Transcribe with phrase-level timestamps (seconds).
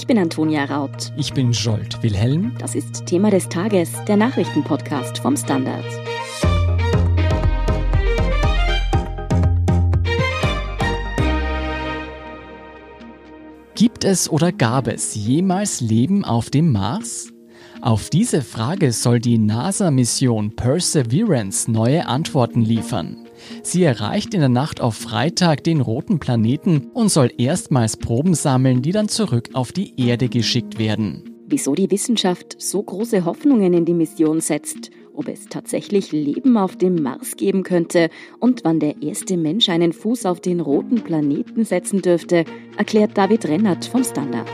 [0.00, 1.12] Ich bin Antonia Raut.
[1.18, 2.56] Ich bin Jolt Wilhelm.
[2.58, 5.84] Das ist Thema des Tages, der Nachrichtenpodcast vom Standard.
[13.74, 17.30] Gibt es oder gab es jemals Leben auf dem Mars?
[17.82, 23.26] Auf diese Frage soll die NASA-Mission Perseverance neue Antworten liefern.
[23.62, 28.82] Sie erreicht in der Nacht auf Freitag den roten Planeten und soll erstmals Proben sammeln,
[28.82, 31.24] die dann zurück auf die Erde geschickt werden.
[31.46, 36.76] Wieso die Wissenschaft so große Hoffnungen in die Mission setzt, ob es tatsächlich Leben auf
[36.76, 38.08] dem Mars geben könnte
[38.38, 42.44] und wann der erste Mensch einen Fuß auf den roten Planeten setzen dürfte,
[42.76, 44.48] erklärt David Rennert vom Standard.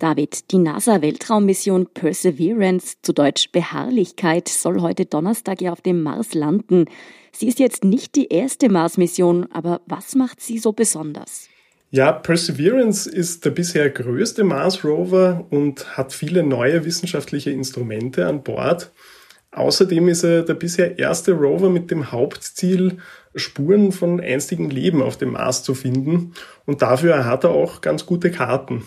[0.00, 6.86] David, die NASA-Weltraummission Perseverance, zu Deutsch Beharrlichkeit, soll heute Donnerstag ja auf dem Mars landen.
[7.32, 11.48] Sie ist jetzt nicht die erste Mars-Mission, aber was macht sie so besonders?
[11.90, 18.92] Ja, Perseverance ist der bisher größte Mars-Rover und hat viele neue wissenschaftliche Instrumente an Bord.
[19.52, 22.96] Außerdem ist er der bisher erste Rover mit dem Hauptziel,
[23.34, 26.32] Spuren von einstigem Leben auf dem Mars zu finden.
[26.64, 28.84] Und dafür hat er auch ganz gute Karten.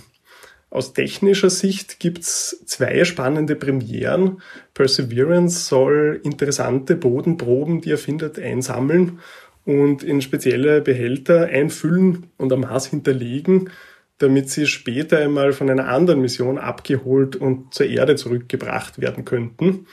[0.73, 4.41] Aus technischer Sicht gibt's zwei spannende Premieren.
[4.73, 9.19] Perseverance soll interessante Bodenproben, die er findet, einsammeln
[9.65, 13.69] und in spezielle Behälter einfüllen und am Mars hinterlegen,
[14.17, 19.85] damit sie später einmal von einer anderen Mission abgeholt und zur Erde zurückgebracht werden könnten.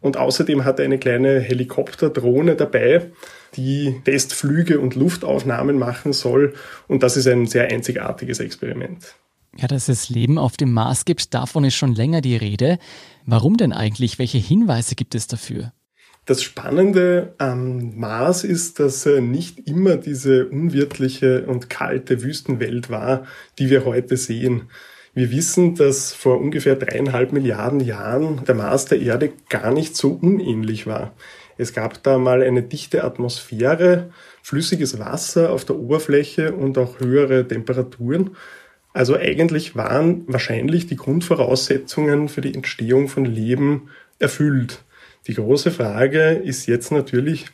[0.00, 3.10] Und außerdem hat er eine kleine Helikopterdrohne dabei,
[3.56, 6.54] die Testflüge und Luftaufnahmen machen soll.
[6.86, 9.16] Und das ist ein sehr einzigartiges Experiment.
[9.56, 12.78] Ja, dass es Leben auf dem Mars gibt, davon ist schon länger die Rede.
[13.26, 14.18] Warum denn eigentlich?
[14.18, 15.72] Welche Hinweise gibt es dafür?
[16.26, 23.24] Das Spannende am Mars ist, dass er nicht immer diese unwirtliche und kalte Wüstenwelt war,
[23.58, 24.70] die wir heute sehen.
[25.12, 30.12] Wir wissen, dass vor ungefähr dreieinhalb Milliarden Jahren der Mars der Erde gar nicht so
[30.12, 31.14] unähnlich war.
[31.56, 34.10] Es gab da mal eine dichte Atmosphäre,
[34.42, 38.36] flüssiges Wasser auf der Oberfläche und auch höhere Temperaturen.
[38.92, 44.82] Also eigentlich waren wahrscheinlich die Grundvoraussetzungen für die Entstehung von Leben erfüllt.
[45.26, 47.46] Die große Frage ist jetzt natürlich,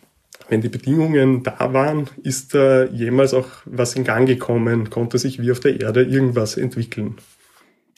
[0.48, 4.91] wenn die Bedingungen da waren, ist da jemals auch was in Gang gekommen?
[4.91, 7.16] Konnte sich wie auf der Erde irgendwas entwickeln?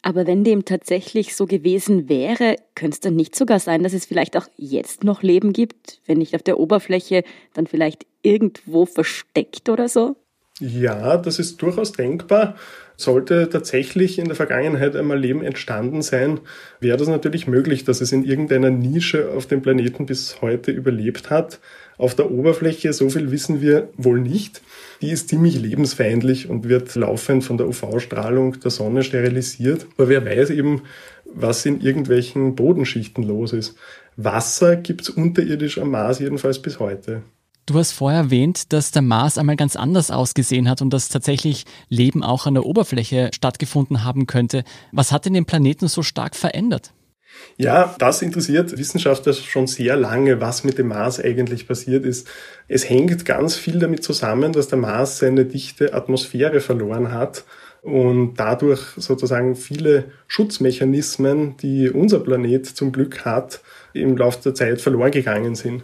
[0.02, 4.06] Aber wenn dem tatsächlich so gewesen wäre, könnte es dann nicht sogar sein, dass es
[4.06, 9.68] vielleicht auch jetzt noch Leben gibt, wenn nicht auf der Oberfläche, dann vielleicht irgendwo versteckt
[9.68, 10.16] oder so?
[10.60, 12.56] Ja, das ist durchaus denkbar.
[12.96, 16.40] Sollte tatsächlich in der Vergangenheit einmal Leben entstanden sein,
[16.80, 21.30] wäre das natürlich möglich, dass es in irgendeiner Nische auf dem Planeten bis heute überlebt
[21.30, 21.60] hat.
[21.96, 24.62] Auf der Oberfläche, so viel wissen wir wohl nicht.
[25.00, 29.86] Die ist ziemlich lebensfeindlich und wird laufend von der UV-Strahlung der Sonne sterilisiert.
[29.96, 30.82] Aber wer weiß eben,
[31.24, 33.76] was in irgendwelchen Bodenschichten los ist.
[34.16, 37.22] Wasser gibt's unterirdisch am Mars jedenfalls bis heute.
[37.68, 41.66] Du hast vorher erwähnt, dass der Mars einmal ganz anders ausgesehen hat und dass tatsächlich
[41.90, 44.64] Leben auch an der Oberfläche stattgefunden haben könnte.
[44.90, 46.94] Was hat denn den Planeten so stark verändert?
[47.58, 52.26] Ja, das interessiert Wissenschaftler schon sehr lange, was mit dem Mars eigentlich passiert ist.
[52.68, 57.44] Es hängt ganz viel damit zusammen, dass der Mars seine dichte Atmosphäre verloren hat
[57.82, 63.60] und dadurch sozusagen viele Schutzmechanismen, die unser Planet zum Glück hat,
[63.92, 65.82] im Laufe der Zeit verloren gegangen sind.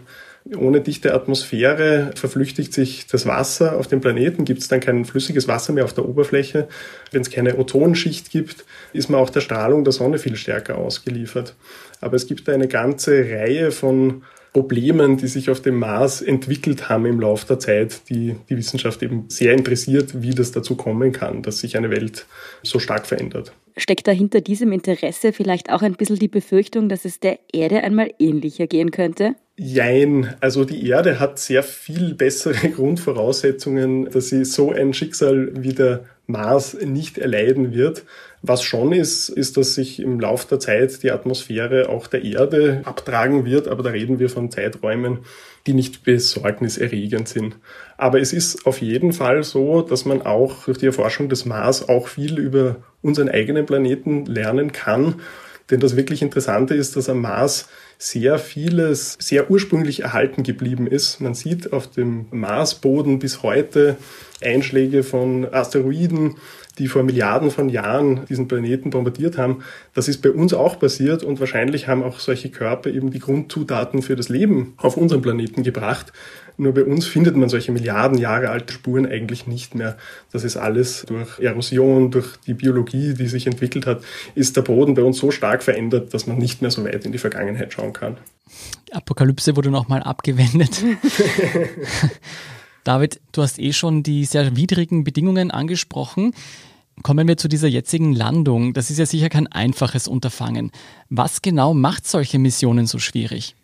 [0.53, 5.47] Ohne dichte Atmosphäre verflüchtigt sich das Wasser auf dem Planeten, gibt es dann kein flüssiges
[5.47, 6.67] Wasser mehr auf der Oberfläche.
[7.11, 8.63] Wenn es keine Ozonschicht gibt,
[8.93, 11.55] ist man auch der Strahlung der Sonne viel stärker ausgeliefert.
[11.99, 14.21] Aber es gibt eine ganze Reihe von
[14.53, 19.01] Problemen, die sich auf dem Mars entwickelt haben im Laufe der Zeit, die die Wissenschaft
[19.01, 22.27] eben sehr interessiert, wie das dazu kommen kann, dass sich eine Welt
[22.61, 23.51] so stark verändert.
[23.75, 27.83] Steckt da hinter diesem Interesse vielleicht auch ein bisschen die Befürchtung, dass es der Erde
[27.83, 29.35] einmal ähnlicher gehen könnte?
[29.57, 30.35] Jein.
[30.41, 36.05] Also die Erde hat sehr viel bessere Grundvoraussetzungen, dass sie so ein Schicksal wie der
[36.27, 38.03] Mars nicht erleiden wird.
[38.41, 42.81] Was schon ist, ist, dass sich im Laufe der Zeit die Atmosphäre auch der Erde
[42.83, 45.19] abtragen wird, aber da reden wir von Zeiträumen,
[45.65, 47.55] die nicht besorgniserregend sind.
[47.97, 51.87] Aber es ist auf jeden Fall so, dass man auch durch die Erforschung des Mars
[51.87, 55.15] auch viel über unseren eigenen Planeten lernen kann.
[55.71, 57.67] Denn das wirklich Interessante ist, dass am Mars
[57.97, 61.21] sehr vieles sehr ursprünglich erhalten geblieben ist.
[61.21, 63.97] Man sieht auf dem Marsboden bis heute
[64.43, 66.35] Einschläge von Asteroiden,
[66.77, 69.63] die vor Milliarden von Jahren diesen Planeten bombardiert haben.
[69.93, 74.01] Das ist bei uns auch passiert und wahrscheinlich haben auch solche Körper eben die Grundzutaten
[74.01, 76.11] für das Leben auf unserem Planeten gebracht.
[76.57, 79.97] Nur bei uns findet man solche Milliarden Jahre alte Spuren eigentlich nicht mehr.
[80.31, 84.01] Das ist alles durch Erosion, durch die Biologie, die sich entwickelt hat,
[84.35, 87.11] ist der Boden bei uns so stark verändert, dass man nicht mehr so weit in
[87.11, 88.17] die Vergangenheit schauen kann.
[88.87, 90.81] Die Apokalypse wurde nochmal abgewendet.
[92.85, 96.33] David, du hast eh schon die sehr widrigen Bedingungen angesprochen.
[97.01, 98.73] Kommen wir zu dieser jetzigen Landung.
[98.73, 100.71] Das ist ja sicher kein einfaches Unterfangen.
[101.09, 103.55] Was genau macht solche Missionen so schwierig?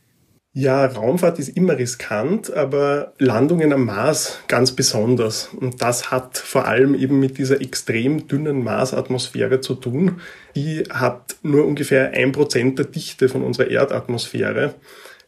[0.53, 5.49] Ja, Raumfahrt ist immer riskant, aber Landungen am Mars ganz besonders.
[5.53, 10.19] Und das hat vor allem eben mit dieser extrem dünnen Marsatmosphäre zu tun.
[10.55, 14.73] Die hat nur ungefähr ein Prozent der Dichte von unserer Erdatmosphäre.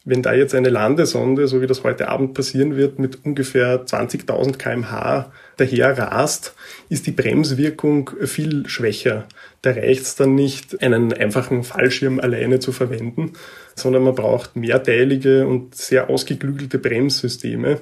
[0.06, 4.58] Wenn da jetzt eine Landesonde, so wie das heute Abend passieren wird, mit ungefähr 20.000
[4.58, 6.56] kmh daher rast,
[6.90, 9.28] ist die Bremswirkung viel schwächer.
[9.62, 13.34] Da reicht es dann nicht, einen einfachen Fallschirm alleine zu verwenden,
[13.76, 17.80] sondern man braucht mehrteilige und sehr ausgeklügelte Bremssysteme.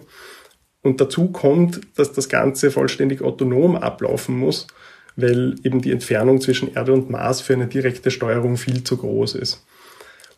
[0.83, 4.67] Und dazu kommt, dass das Ganze vollständig autonom ablaufen muss,
[5.15, 9.35] weil eben die Entfernung zwischen Erde und Mars für eine direkte Steuerung viel zu groß
[9.35, 9.65] ist.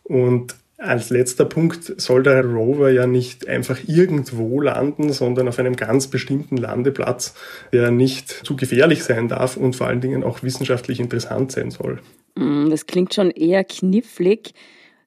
[0.04, 5.76] Und als letzter Punkt soll der Rover ja nicht einfach irgendwo landen, sondern auf einem
[5.76, 7.34] ganz bestimmten Landeplatz,
[7.72, 12.00] der nicht zu gefährlich sein darf und vor allen Dingen auch wissenschaftlich interessant sein soll.
[12.36, 14.54] Mm, das klingt schon eher knifflig.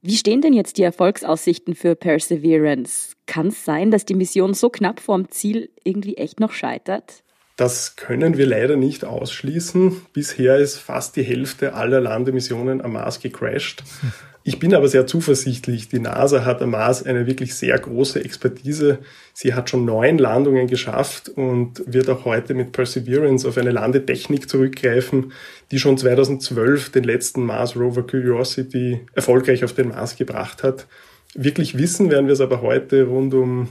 [0.02, 3.14] Wie stehen denn jetzt die Erfolgsaussichten für Perseverance?
[3.26, 7.23] Kann es sein, dass die Mission so knapp vorm Ziel irgendwie echt noch scheitert?
[7.56, 10.02] Das können wir leider nicht ausschließen.
[10.12, 13.82] Bisher ist fast die Hälfte aller Landemissionen am Mars gecrashed.
[14.48, 15.88] Ich bin aber sehr zuversichtlich.
[15.88, 19.00] Die NASA hat am Mars eine wirklich sehr große Expertise.
[19.34, 24.48] Sie hat schon neun Landungen geschafft und wird auch heute mit Perseverance auf eine Landetechnik
[24.48, 25.32] zurückgreifen,
[25.72, 30.87] die schon 2012 den letzten Mars Rover Curiosity erfolgreich auf den Mars gebracht hat.
[31.34, 33.70] Wirklich wissen werden wir es aber heute rund um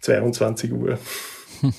[0.00, 0.98] 22 Uhr.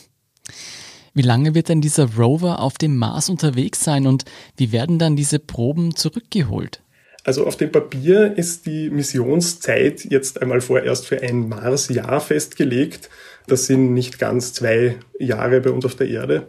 [1.14, 4.24] Wie lange wird denn dieser Rover auf dem Mars unterwegs sein und
[4.56, 6.82] wie werden dann diese Proben zurückgeholt?
[7.30, 13.08] Also auf dem Papier ist die Missionszeit jetzt einmal vorerst für ein Marsjahr festgelegt.
[13.46, 16.48] Das sind nicht ganz zwei Jahre bei uns auf der Erde.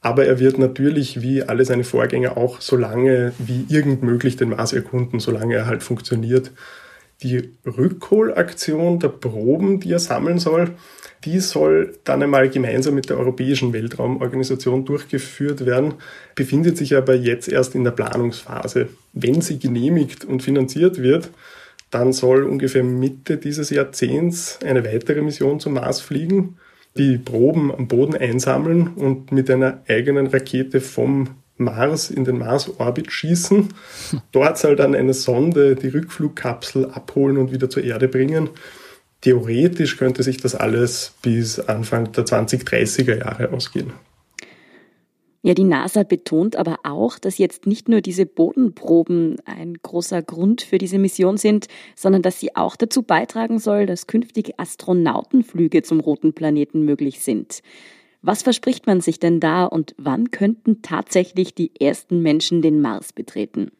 [0.00, 4.48] Aber er wird natürlich wie alle seine Vorgänger auch so lange wie irgend möglich den
[4.48, 6.52] Mars erkunden, solange er halt funktioniert.
[7.22, 10.72] Die Rückholaktion der Proben, die er sammeln soll,
[11.24, 15.94] die soll dann einmal gemeinsam mit der Europäischen Weltraumorganisation durchgeführt werden,
[16.34, 18.88] befindet sich aber jetzt erst in der Planungsphase.
[19.12, 21.30] Wenn sie genehmigt und finanziert wird,
[21.90, 26.56] dann soll ungefähr Mitte dieses Jahrzehnts eine weitere Mission zum Mars fliegen,
[26.96, 33.12] die Proben am Boden einsammeln und mit einer eigenen Rakete vom Mars in den Mars-Orbit
[33.12, 33.68] schießen.
[34.32, 38.50] Dort soll dann eine Sonde die Rückflugkapsel abholen und wieder zur Erde bringen.
[39.20, 43.92] Theoretisch könnte sich das alles bis Anfang der 2030er Jahre ausgehen.
[45.46, 50.62] Ja, die NASA betont aber auch, dass jetzt nicht nur diese Bodenproben ein großer Grund
[50.62, 56.00] für diese Mission sind, sondern dass sie auch dazu beitragen soll, dass künftige Astronautenflüge zum
[56.00, 57.60] roten Planeten möglich sind.
[58.26, 63.12] Was verspricht man sich denn da und wann könnten tatsächlich die ersten Menschen den Mars
[63.12, 63.70] betreten?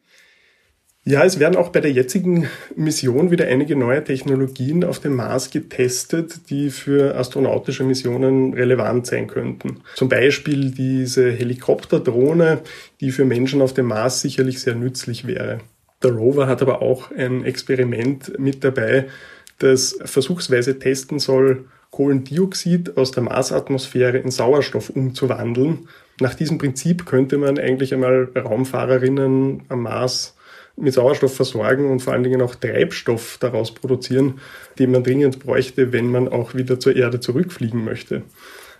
[1.03, 5.49] Ja, es werden auch bei der jetzigen Mission wieder einige neue Technologien auf dem Mars
[5.49, 9.81] getestet, die für astronautische Missionen relevant sein könnten.
[9.95, 12.61] Zum Beispiel diese Helikopterdrohne,
[13.01, 15.61] die für Menschen auf dem Mars sicherlich sehr nützlich wäre.
[16.03, 19.07] Der Rover hat aber auch ein Experiment mit dabei,
[19.57, 21.65] das versuchsweise testen soll,
[21.95, 25.87] Kohlendioxid aus der Marsatmosphäre in Sauerstoff umzuwandeln.
[26.19, 30.35] Nach diesem Prinzip könnte man eigentlich einmal Raumfahrerinnen am Mars
[30.75, 34.41] mit Sauerstoff versorgen und vor allen Dingen auch Treibstoff daraus produzieren,
[34.77, 38.23] den man dringend bräuchte, wenn man auch wieder zur Erde zurückfliegen möchte.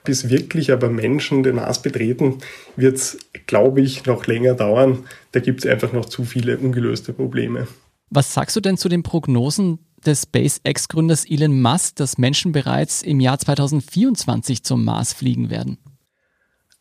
[0.04, 2.40] Bis wirklich aber Menschen den Mars betreten,
[2.76, 3.18] wird es,
[3.48, 5.06] glaube ich, noch länger dauern.
[5.32, 7.66] Da gibt es einfach noch zu viele ungelöste Probleme.
[8.10, 13.20] Was sagst du denn zu den Prognosen des SpaceX-Gründers Elon Musk, dass Menschen bereits im
[13.20, 15.78] Jahr 2024 zum Mars fliegen werden?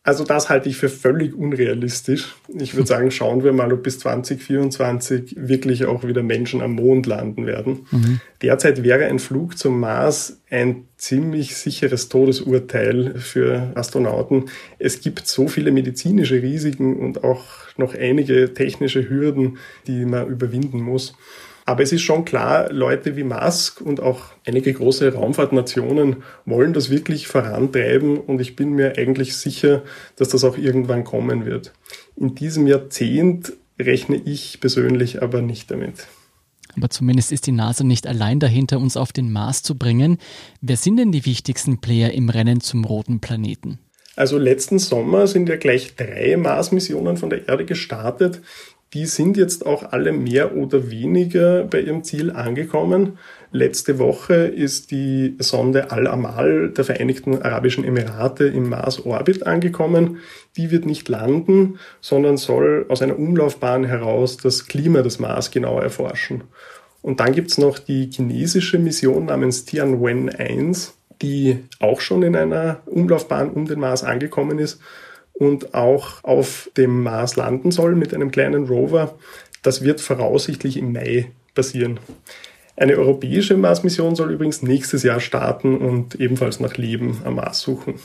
[0.05, 2.35] Also das halte ich für völlig unrealistisch.
[2.47, 7.07] Ich würde sagen, schauen wir mal, ob bis 2024 wirklich auch wieder Menschen am Mond
[7.07, 7.87] landen werden.
[7.89, 8.19] Mhm.
[8.43, 14.45] Derzeit wäre ein Flug zum Mars ein ziemlich sicheres Todesurteil für Astronauten.
[14.77, 17.43] Es gibt so viele medizinische Risiken und auch
[17.75, 21.15] noch einige technische Hürden, die man überwinden muss.
[21.67, 26.91] Aber es ist schon klar, Leute wie Musk und auch einige große Raumfahrtnationen wollen das
[26.91, 29.83] wirklich vorantreiben und ich bin mir eigentlich sicher,
[30.15, 31.73] dass das auch irgendwann kommen wird.
[32.15, 36.07] In diesem Jahrzehnt rechne ich persönlich aber nicht damit.
[36.77, 40.19] Aber zumindest ist die NASA nicht allein dahinter, uns auf den Mars zu bringen.
[40.61, 43.79] Wer sind denn die wichtigsten Player im Rennen zum roten Planeten?
[44.15, 48.41] Also letzten Sommer sind ja gleich drei Mars-Missionen von der Erde gestartet.
[48.95, 53.17] Die sind jetzt auch alle mehr oder weniger bei ihrem Ziel angekommen.
[53.51, 60.19] Letzte Woche ist die Sonde Al-Amal der Vereinigten Arabischen Emirate im Mars-Orbit angekommen.
[60.55, 65.77] Die wird nicht landen, sondern soll aus einer Umlaufbahn heraus das Klima des Mars genau
[65.77, 66.45] erforschen.
[67.01, 72.79] Und dann gibt's noch die chinesische Mission namens Tianwen 1, die auch schon in einer
[72.85, 74.79] Umlaufbahn um den Mars angekommen ist
[75.35, 79.17] und auch auf dem Mars landen soll mit einem kleinen Rover.
[79.61, 81.99] Das wird voraussichtlich im Mai passieren.
[82.77, 87.95] Eine europäische Mars-Mission soll übrigens nächstes Jahr starten und ebenfalls nach Leben am Mars suchen.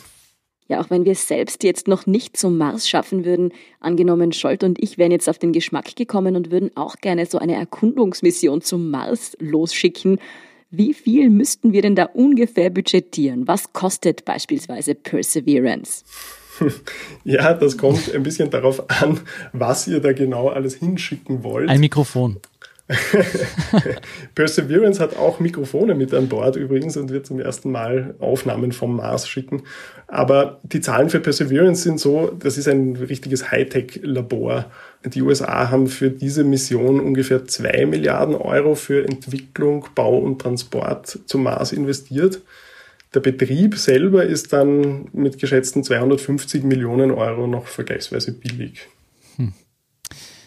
[0.69, 4.63] Ja, auch wenn wir es selbst jetzt noch nicht zum Mars schaffen würden, angenommen Scholt
[4.63, 8.63] und ich wären jetzt auf den Geschmack gekommen und würden auch gerne so eine Erkundungsmission
[8.63, 10.21] zum Mars losschicken.
[10.71, 13.49] Wie viel müssten wir denn da ungefähr budgetieren?
[13.49, 16.05] Was kostet beispielsweise Perseverance?
[17.25, 19.21] Ja, das kommt ein bisschen darauf an,
[19.53, 21.69] was ihr da genau alles hinschicken wollt.
[21.69, 22.41] Ein Mikrofon.
[24.35, 28.97] Perseverance hat auch Mikrofone mit an Bord übrigens und wird zum ersten Mal Aufnahmen vom
[28.97, 29.63] Mars schicken.
[30.09, 34.67] Aber die Zahlen für Perseverance sind so, das ist ein richtiges Hightech-Labor.
[35.05, 41.21] Die USA haben für diese Mission ungefähr zwei Milliarden Euro für Entwicklung, Bau und Transport
[41.27, 42.43] zum Mars investiert.
[43.13, 48.89] Der Betrieb selber ist dann mit geschätzten 250 Millionen Euro noch vergleichsweise billig.
[49.37, 49.53] Hm.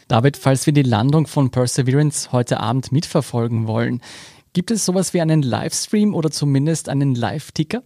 [0.08, 4.02] David, falls wir die Landung von Perseverance heute Abend mitverfolgen wollen,
[4.54, 7.84] gibt es sowas wie einen Livestream oder zumindest einen Live-Ticker?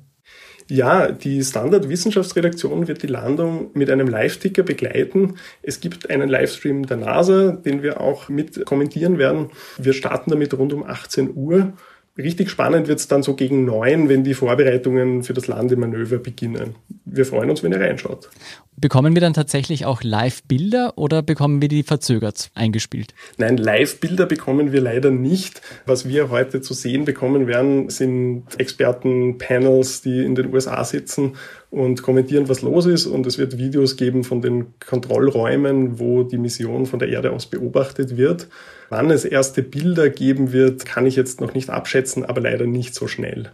[0.70, 5.38] Ja, die Standard-Wissenschaftsredaktion wird die Landung mit einem Live-Ticker begleiten.
[5.62, 9.50] Es gibt einen Livestream der NASA, den wir auch mit kommentieren werden.
[9.78, 11.74] Wir starten damit rund um 18 Uhr
[12.18, 16.76] Richtig spannend wird es dann so gegen neun, wenn die Vorbereitungen für das Landemanöver beginnen.
[17.06, 18.30] Wir freuen uns, wenn ihr reinschaut.
[18.76, 23.14] Bekommen wir dann tatsächlich auch Live-Bilder oder bekommen wir die verzögert eingespielt?
[23.38, 25.62] Nein, Live-Bilder bekommen wir leider nicht.
[25.86, 31.34] Was wir heute zu sehen bekommen werden, sind Experten-Panels, die in den USA sitzen
[31.78, 33.06] und kommentieren, was los ist.
[33.06, 37.46] Und es wird Videos geben von den Kontrollräumen, wo die Mission von der Erde aus
[37.46, 38.48] beobachtet wird.
[38.90, 42.96] Wann es erste Bilder geben wird, kann ich jetzt noch nicht abschätzen, aber leider nicht
[42.96, 43.52] so schnell.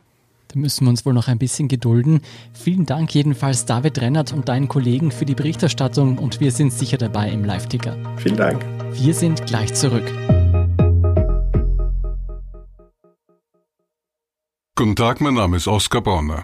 [0.53, 2.21] Da müssen wir uns wohl noch ein bisschen gedulden.
[2.53, 6.97] Vielen Dank jedenfalls David Rennert und deinen Kollegen für die Berichterstattung und wir sind sicher
[6.97, 7.97] dabei im Live-Ticker.
[8.17, 8.63] Vielen Dank.
[8.93, 10.05] Wir sind gleich zurück.
[14.75, 16.43] Guten Tag, mein Name ist Oskar Bonner.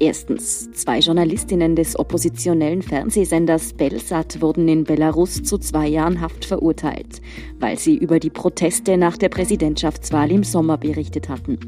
[0.00, 7.22] Erstens, zwei Journalistinnen des oppositionellen Fernsehsenders Belsat wurden in Belarus zu zwei Jahren Haft verurteilt,
[7.60, 11.58] weil sie über die Proteste nach der Präsidentschaftswahl im Sommer berichtet hatten.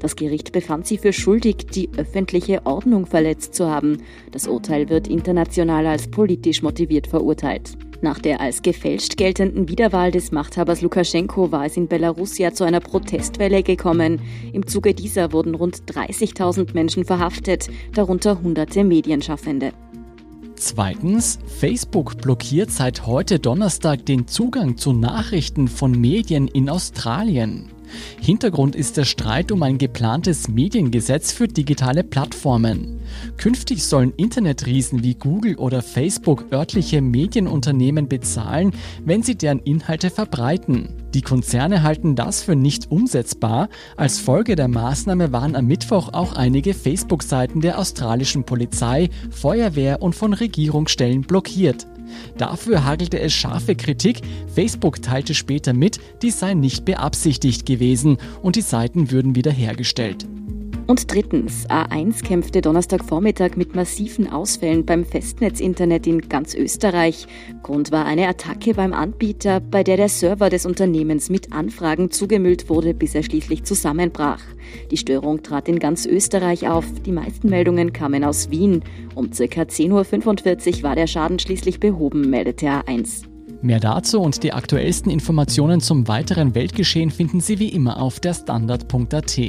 [0.00, 3.98] Das Gericht befand sie für schuldig, die öffentliche Ordnung verletzt zu haben.
[4.32, 7.76] Das Urteil wird international als politisch motiviert verurteilt.
[8.02, 12.64] Nach der als gefälscht geltenden Wiederwahl des Machthabers Lukaschenko war es in Belarus ja zu
[12.64, 14.20] einer Protestwelle gekommen.
[14.52, 19.72] Im Zuge dieser wurden rund 30.000 Menschen verhaftet, darunter hunderte Medienschaffende.
[20.56, 27.70] Zweitens, Facebook blockiert seit heute Donnerstag den Zugang zu Nachrichten von Medien in Australien.
[28.20, 33.00] Hintergrund ist der Streit um ein geplantes Mediengesetz für digitale Plattformen.
[33.36, 38.72] Künftig sollen Internetriesen wie Google oder Facebook örtliche Medienunternehmen bezahlen,
[39.04, 40.88] wenn sie deren Inhalte verbreiten.
[41.14, 43.68] Die Konzerne halten das für nicht umsetzbar.
[43.96, 50.14] Als Folge der Maßnahme waren am Mittwoch auch einige Facebook-Seiten der australischen Polizei, Feuerwehr und
[50.14, 51.86] von Regierungsstellen blockiert.
[52.36, 54.20] Dafür hagelte es scharfe Kritik.
[54.54, 60.26] Facebook teilte später mit, dies sei nicht beabsichtigt gewesen und die Seiten würden wiederhergestellt.
[60.86, 67.26] Und drittens, A1 kämpfte Donnerstagvormittag mit massiven Ausfällen beim Festnetzinternet in ganz Österreich.
[67.64, 72.68] Grund war eine Attacke beim Anbieter, bei der der Server des Unternehmens mit Anfragen zugemüllt
[72.68, 74.42] wurde, bis er schließlich zusammenbrach.
[74.92, 76.84] Die Störung trat in ganz Österreich auf.
[77.04, 78.84] Die meisten Meldungen kamen aus Wien.
[79.16, 79.42] Um ca.
[79.42, 83.35] 10.45 Uhr war der Schaden schließlich behoben, meldete A1.
[83.62, 88.34] Mehr dazu und die aktuellsten Informationen zum weiteren Weltgeschehen finden Sie wie immer auf der
[88.34, 89.40] Standard.at.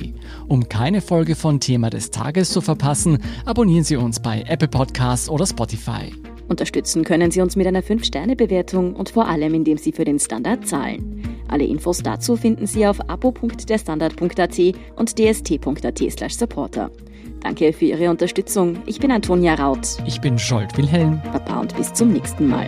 [0.47, 5.29] Um keine Folge von Thema des Tages zu verpassen, abonnieren Sie uns bei Apple Podcasts
[5.29, 6.13] oder Spotify.
[6.47, 10.65] Unterstützen können Sie uns mit einer 5-Sterne-Bewertung und vor allem, indem Sie für den Standard
[10.65, 11.23] zahlen.
[11.49, 14.59] Alle Infos dazu finden Sie auf abo.derstandard.at
[14.95, 16.91] und dst.at/supporter.
[17.41, 18.77] Danke für Ihre Unterstützung.
[18.85, 19.97] Ich bin Antonia Raut.
[20.05, 21.21] Ich bin Scholt Wilhelm.
[21.31, 22.67] Baba und bis zum nächsten Mal.